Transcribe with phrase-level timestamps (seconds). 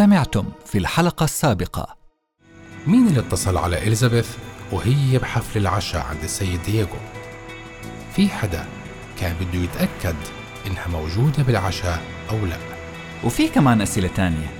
[0.00, 1.96] سمعتم في الحلقة السابقة.
[2.86, 4.28] مين اللي اتصل على إليزابيث؟
[4.72, 6.96] وهي بحفل العشاء عند السيد دييغو.
[8.16, 8.66] في حدا
[9.18, 10.16] كان بده يتأكد
[10.66, 12.56] إنها موجودة بالعشاء أو لا.
[13.24, 14.50] وفي كمان أسئلة تانية.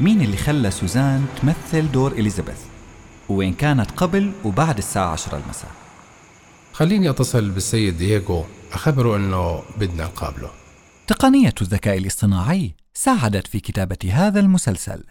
[0.00, 2.60] مين اللي خلى سوزان تمثل دور إليزابيث؟
[3.28, 5.70] وين كانت قبل وبعد الساعة 10 المساء؟
[6.72, 8.44] خليني أتصل بالسيد دييغو.
[8.72, 10.50] أخبره إنه بدنا نقابله.
[11.06, 12.74] تقنية الذكاء الاصطناعي.
[12.94, 15.04] ساعدت في كتابة هذا المسلسل.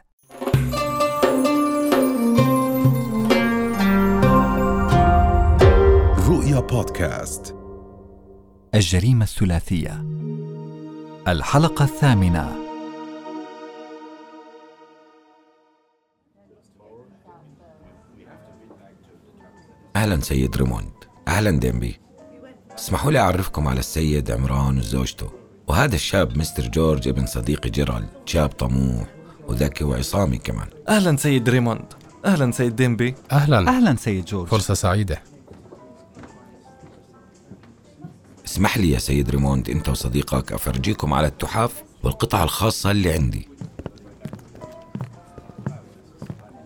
[6.28, 7.56] رؤيا بودكاست.
[8.76, 10.06] الجريمة الثلاثية.
[11.28, 12.56] الحلقة الثامنة.
[19.96, 20.94] أهلا سيد ريموند.
[21.28, 22.00] أهلا ديمبي.
[22.78, 25.41] اسمحوا لي أعرفكم على السيد عمران وزوجته
[25.72, 29.08] وهذا الشاب مستر جورج ابن صديقي جيرالد شاب طموح
[29.48, 30.68] وذكي وعصامي كمان.
[30.90, 31.86] أهلا سيد ريموند.
[32.26, 33.16] أهلا سيد ديمبي.
[33.32, 33.70] أهلا.
[33.70, 34.48] أهلا سيد جورج.
[34.48, 35.22] فرصة سعيدة.
[38.46, 43.50] اسمح لي يا سيد ريموند أنت وصديقك أفرجيكم على التحف والقطع الخاصة اللي عندي.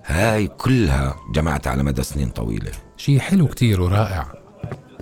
[0.05, 2.71] هاي كلها جمعت على مدى سنين طويلة.
[2.97, 4.44] شي حلو كتير ورائع.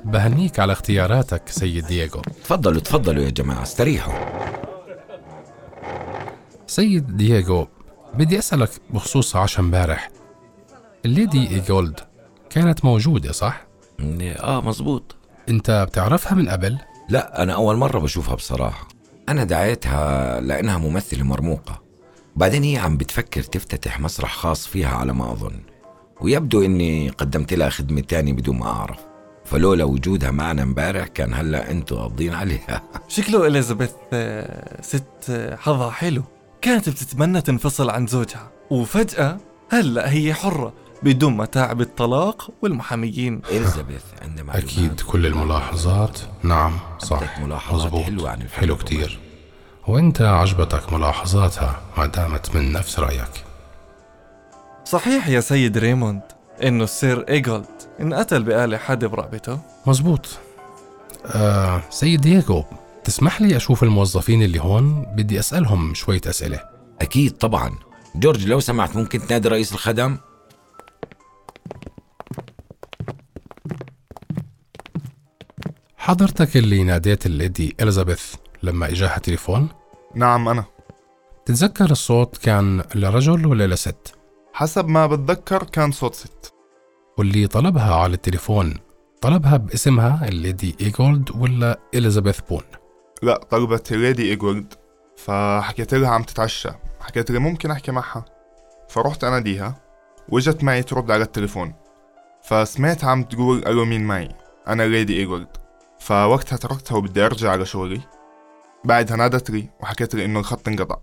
[0.06, 2.22] بهنيك على اختياراتك سيد دييغو.
[2.22, 4.14] تفضلوا تفضلوا يا جماعة استريحوا.
[6.68, 7.68] سيد دييغو
[8.14, 10.10] بدي أسألك بخصوص عشا امبارح.
[11.06, 12.00] الليدي إيجولد
[12.50, 13.66] كانت موجودة صح؟
[14.40, 15.16] آه مزبوط
[15.50, 16.78] أنت بتعرفها من قبل؟
[17.10, 18.88] لا أنا أول مرة بشوفها بصراحة.
[19.30, 21.82] أنا دعيتها لأنها ممثلة مرموقة.
[22.36, 25.62] بعدين هي عم بتفكر تفتتح مسرح خاص فيها على ما أظن.
[26.22, 29.00] ويبدو إني قدمت لها خدمة تانية بدون ما أعرف.
[29.46, 32.84] فلولا وجودها معنا امبارح كان هلا أنتوا قابضين عليها.
[33.08, 36.24] شكله إليزابيث آه، ست آه، حظها حلو.
[36.62, 38.52] كانت بتتمنى تنفصل عن زوجها.
[38.70, 39.38] وفجأة
[39.70, 43.42] هلا هي حرة بدون متاعب الطلاق والمحاميين.
[43.50, 44.72] إليزابيث عندها معلومات.
[44.72, 46.20] أكيد كل الملاحظات.
[46.44, 47.40] نعم صح.
[47.40, 49.20] ملاحظات مزبوط حلوة عن الفيلم حلو كتير.
[49.88, 53.44] وإنت عجبتك ملاحظاتها ما دامت من نفس رأيك.
[54.86, 56.22] صحيح يا سيد ريموند
[56.64, 57.83] إنه السير إيجولد.
[58.04, 59.60] انقتل بآلة حادة برقبته.
[59.86, 60.28] مزبوط
[61.26, 62.66] آه سيد دييغو
[63.04, 66.60] تسمح لي أشوف الموظفين اللي هون؟ بدي أسألهم شوية أسئلة.
[67.02, 67.72] أكيد طبعا.
[68.16, 70.18] جورج لو سمحت ممكن تنادي رئيس الخدم؟
[75.98, 79.70] حضرتك اللي ناديت الليدي إليزابيث لما إجاها تليفون؟
[80.16, 80.66] نعم أنا.
[81.46, 84.16] تتذكر الصوت كان لرجل ولا لست؟
[84.54, 86.53] حسب ما بتذكر كان صوت ست.
[87.18, 88.74] واللي طلبها على التليفون.
[89.22, 92.62] طلبها باسمها الليدي إيجولد ولا إليزابيث بون.
[93.24, 94.74] لا طلبت ليدي إيجولد
[95.18, 96.70] فحكيت لها عم تتعشى.
[97.00, 98.26] حكيت لها ممكن أحكي معها.
[98.90, 99.76] فرحت أناديها
[100.30, 101.74] وجت معي ترد على التليفون.
[102.44, 104.36] فسمعتها عم تقول ألو مين معي؟
[104.68, 105.48] أنا ليدي إيجولد
[106.00, 108.02] فوقتها تركتها وبدي أرجع على شغلي.
[108.86, 110.98] بعدها نادت لي وحكيت لي إنه الخط انقطع.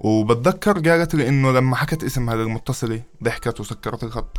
[0.00, 4.38] وبتذكر قالت لي إنه لما حكت اسمها للمتصلة ضحكت وسكرت الخط.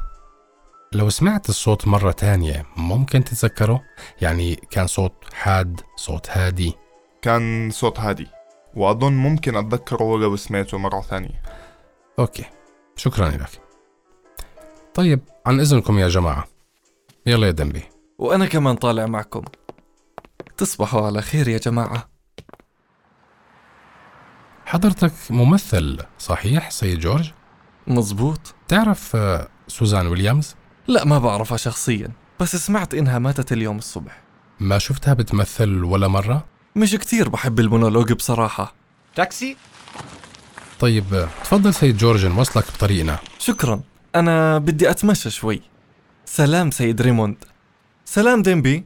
[0.93, 3.83] لو سمعت الصوت مرة تانية ممكن تتذكره؟
[4.21, 6.73] يعني كان صوت حاد صوت هادي.
[7.21, 8.27] كان صوت هادي
[8.75, 11.41] وأظن ممكن أتذكره لو سمعته مرة ثانية.
[12.19, 12.45] okay
[12.95, 13.49] شكرا لك.
[14.93, 16.47] طيب عن إذنكم يا جماعة.
[17.25, 17.83] يلا يا ديمبي.
[18.17, 19.43] وأنا كمان طالع معكم.
[20.57, 22.09] تصبحوا على خير يا جماعة.
[24.65, 27.31] حضرتك ممثل صحيح سيد جورج؟
[27.87, 30.55] مزبوط تعرف آه، سوزان ويليامز؟
[30.87, 34.21] لا ما بعرفها شخصيا بس سمعت إنها ماتت اليوم الصبح.
[34.59, 36.45] ما شفتها بتمثل ولا مرة؟
[36.75, 38.73] مش كتير بحب المونولوج بصراحة.
[40.79, 43.17] طيب آه، تفضل سيد جورج نوصلك بطريقنا.
[43.39, 43.81] شكرا.
[44.15, 45.61] أنا بدي أتمشى شوي.
[46.25, 47.35] سلام سيد ريموند.
[48.05, 48.85] سلام ديمبي.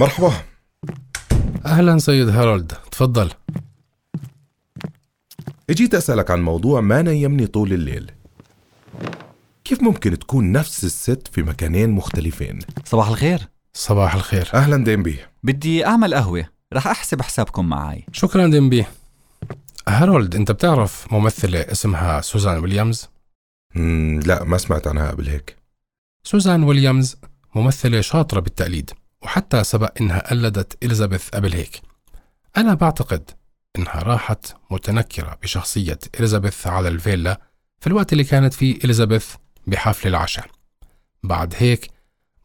[0.00, 0.32] مرحبا.
[1.66, 2.72] أهلا سيد هارولد.
[2.90, 3.30] تفضل.
[5.70, 8.10] اجيت أسألك عن موضوع ما نيمني طول الليل.
[9.64, 13.48] كيف ممكن تكون نفس الست في مكانين مختلفين؟ صباح الخير.
[13.74, 14.50] صباح الخير.
[14.54, 15.18] أهلا ديمبي.
[15.42, 16.44] بدي أعمل قهوة.
[16.72, 18.84] رح أحسب حسابكم معي شكرا ديمبي.
[19.88, 23.08] هارولد أنت بتعرف ممثلة اسمها سوزان ويليامز؟
[23.74, 25.56] مم لا ما سمعت عنها قبل هيك.
[26.24, 27.16] سوزان ويليامز
[27.54, 28.90] ممثلة شاطرة بالتقليد
[29.22, 31.80] وحتى سبق إنها قلدت إليزابيث قبل هيك.
[32.56, 33.30] أنا بعتقد
[33.78, 37.40] إنها راحت متنكرة بشخصية إليزابيث على الفيلا
[37.80, 39.34] في الوقت اللي كانت فيه إليزابيث
[39.66, 40.46] بحفل العشاء.
[41.22, 41.90] بعد هيك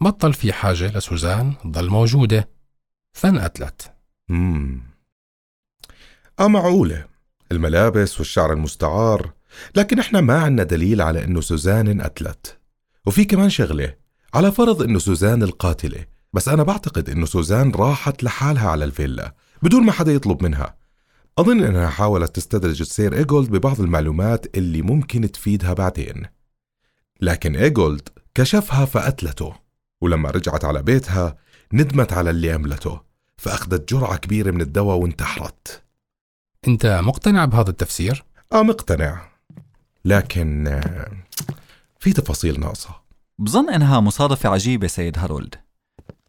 [0.01, 2.49] بطل في حاجة لسوزان تضل موجودة
[3.13, 3.93] فانقتلت
[4.29, 4.81] مم.
[6.39, 7.05] آه معقولة.
[7.51, 9.33] الملابس والشعر المستعار.
[9.75, 12.59] لكن إحنا ما عنا دليل على إنه سوزان انقتلت
[13.05, 13.95] وفي كمان شغلة
[14.33, 16.05] على فرض إنه سوزان القاتلة.
[16.33, 20.75] بس أنا بعتقد إنه سوزان راحت لحالها على الفيلا بدون ما حدا يطلب منها.
[21.37, 26.25] أظن أنها حاولت تستدرج السير إيجولد ببعض المعلومات اللي ممكن تفيدها بعدين.
[27.21, 29.53] لكن إيجولد كشفها فقتلته
[30.01, 31.37] ولما رجعت على بيتها
[31.73, 33.01] ندمت على اللي عملته
[33.37, 35.83] فأخذت جرعة كبيرة من الدواء وانتحرت.
[36.67, 38.23] أنت مقتنع بهذا التفسير؟
[38.53, 39.29] آه مقتنع.
[40.05, 40.81] لكن
[41.99, 42.89] في تفاصيل ناقصة.
[43.39, 45.55] بظن إنها مصادفة عجيبة سيد هارولد.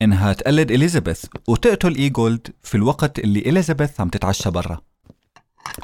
[0.03, 4.81] إنها تقلد إليزابيث وتقتل إيجولد في الوقت اللي إليزابيث عم تتعشى برا.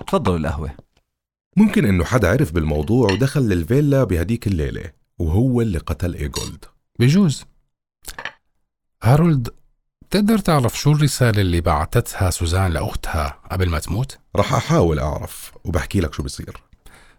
[0.07, 0.71] تفضلوا القهوة.
[1.57, 6.65] ممكن إنه حدا عرف بالموضوع ودخل للفيلا بهديك الليلة وهو اللي قتل إيجولد.
[6.99, 7.45] بجوز.
[9.03, 9.49] هارولد
[10.11, 16.01] تقدر تعرف شو الرسالة اللي بعتتها سوزان لأختها قبل ما تموت؟ رح أحاول أعرف وبحكي
[16.01, 16.57] لك شو بصير.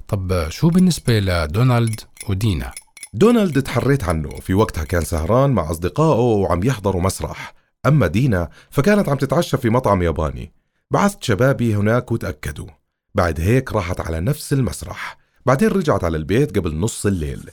[0.07, 2.71] طب شو بالنسبة لدونالد ودينا؟
[3.13, 7.53] دونالد تحريت عنه في وقتها كان سهران مع أصدقائه وعم يحضروا مسرح.
[7.85, 10.51] أما دينا فكانت عم تتعشى في مطعم ياباني.
[10.91, 12.67] بعثت شبابي هناك وتأكدوا.
[13.15, 15.17] بعد هيك راحت على نفس المسرح.
[15.45, 17.49] بعدين رجعت على البيت قبل نص الليل.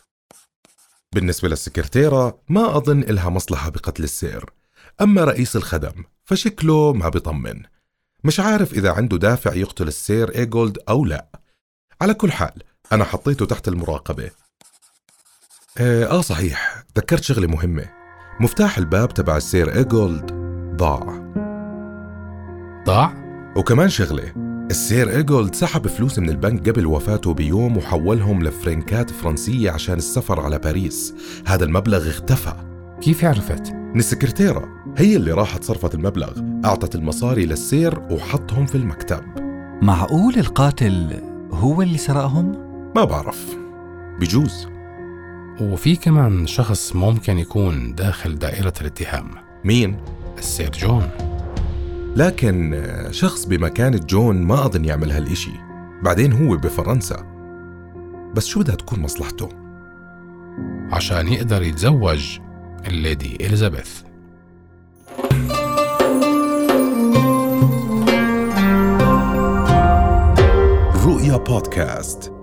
[1.15, 4.51] بالنسبة للسكرتيرة ما أظن إلها مصلحة بقتل السير.
[5.01, 7.63] أما رئيس الخدم فشكله ما بيطمن.
[8.25, 11.27] مش عارف إذا عنده دافع يقتل السير إيجولد أو لا.
[12.01, 12.63] على كل حال
[12.93, 14.31] أنا حطيته تحت المراقبة.
[15.79, 16.85] آه, آه صحيح.
[16.95, 17.91] تذكرت شغلة مهمة.
[18.41, 20.33] مفتاح الباب تبع السير إيجولد
[20.77, 21.33] ضاع.
[22.87, 23.20] ضاع؟
[23.61, 24.33] وكمان شغلة
[24.71, 30.59] السير إيجولد سحب فلوس من البنك قبل وفاته بيوم وحولهم لفرنكات فرنسية عشان السفر على
[30.59, 31.15] باريس.
[31.47, 32.53] هذا المبلغ اختفى.
[33.01, 39.23] كيف عرفت؟ من السكرتيرة هي اللي راحت صرفت المبلغ أعطت المصاري للسير وحطهم في المكتب.
[39.83, 41.23] معقول القاتل
[41.53, 42.53] هو اللي سرقهم؟
[42.97, 43.57] ما بعرف.
[44.21, 44.69] بجوز.
[45.61, 49.31] وفي كمان شخص ممكن يكون داخل دائرة الاتهام.
[49.65, 49.97] مين؟
[50.39, 51.30] السير جون.
[52.17, 55.53] لكن شخص بمكانة جون ما أظن يعمل هالإشي.
[56.03, 57.27] بعدين هو بفرنسا.
[58.35, 59.49] بس شو بدها تكون مصلحته؟
[60.93, 62.39] عشان يقدر يتزوج
[62.87, 64.03] الليدي إليزابيث.
[71.05, 72.40] رؤيا بودكاست.